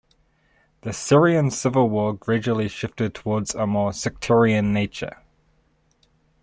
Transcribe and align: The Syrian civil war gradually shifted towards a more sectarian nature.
The 0.81 0.93
Syrian 0.93 1.51
civil 1.51 1.87
war 1.87 2.15
gradually 2.15 2.67
shifted 2.69 3.13
towards 3.13 3.53
a 3.53 3.67
more 3.67 3.93
sectarian 3.93 4.73
nature. 4.73 5.21